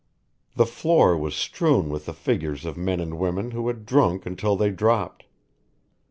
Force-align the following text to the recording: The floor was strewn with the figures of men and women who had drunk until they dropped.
The 0.55 0.65
floor 0.65 1.15
was 1.15 1.35
strewn 1.35 1.89
with 1.89 2.07
the 2.07 2.13
figures 2.13 2.65
of 2.65 2.75
men 2.75 2.99
and 2.99 3.19
women 3.19 3.51
who 3.51 3.67
had 3.67 3.85
drunk 3.85 4.25
until 4.25 4.55
they 4.55 4.71
dropped. 4.71 5.25